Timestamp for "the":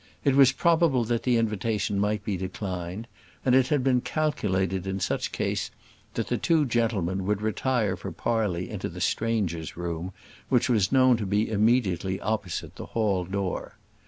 1.21-1.37, 6.25-6.39, 8.89-8.99, 12.77-12.87